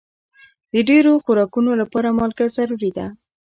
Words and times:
د 0.73 0.75
ډېرو 0.89 1.11
خوراکونو 1.23 1.71
لپاره 1.81 2.15
مالګه 2.17 2.45
ضروري 2.57 2.91
ده. 2.97 3.05